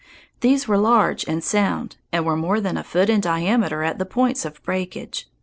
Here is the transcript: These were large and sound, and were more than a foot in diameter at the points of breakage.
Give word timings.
These 0.39 0.67
were 0.67 0.79
large 0.79 1.25
and 1.27 1.43
sound, 1.43 1.97
and 2.11 2.25
were 2.25 2.35
more 2.35 2.59
than 2.59 2.75
a 2.75 2.83
foot 2.83 3.07
in 3.07 3.21
diameter 3.21 3.83
at 3.83 3.99
the 3.99 4.05
points 4.07 4.45
of 4.45 4.63
breakage. 4.63 5.29